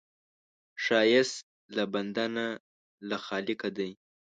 ښایست 0.83 1.43
له 1.75 1.83
بنده 1.93 2.25
نه، 2.35 2.47
له 3.09 3.17
خالقه 3.25 3.69
دی 3.77 3.91